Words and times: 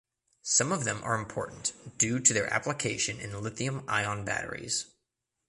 Some 0.41 0.71
of 0.71 0.83
them 0.83 1.03
are 1.03 1.13
important 1.13 1.73
due 1.99 2.19
to 2.21 2.33
their 2.33 2.51
application 2.51 3.19
in 3.19 3.39
lithium 3.39 3.87
ion 3.87 4.25
batteries. 4.25 4.87